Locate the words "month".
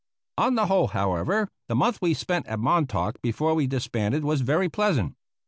1.75-1.99